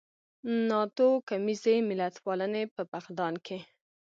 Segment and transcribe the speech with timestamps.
[0.69, 3.57] ناتوکمیزې ملتپالنې په فقدان کې.